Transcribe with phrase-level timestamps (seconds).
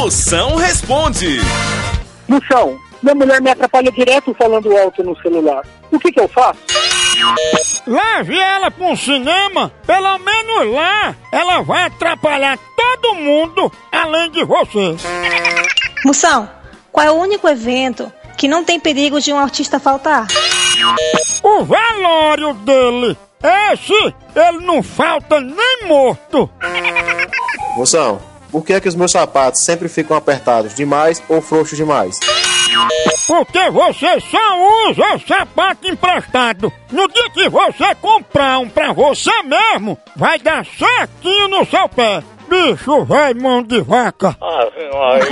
[0.00, 1.40] Moção responde.
[2.28, 5.66] Moção, minha mulher me atrapalha direto falando alto no celular.
[5.90, 6.60] O que que eu faço?
[7.84, 14.44] Leve ela pra um cinema, pelo menos lá ela vai atrapalhar todo mundo além de
[14.44, 14.94] você.
[16.04, 16.48] Moção,
[16.92, 20.28] qual é o único evento que não tem perigo de um artista faltar?
[21.42, 23.18] O velório dele.
[23.72, 26.48] Esse, ele não falta nem morto.
[27.76, 28.20] Moção,
[28.50, 32.18] por que é que os meus sapatos sempre ficam apertados demais ou frouxos demais?
[33.26, 36.72] Porque você só usa sapato emprestado.
[36.90, 42.22] No dia que você comprar um pra você mesmo, vai dar certinho no seu pé.
[42.48, 44.36] Bicho, vai mão de vaca.
[44.40, 45.28] Maria.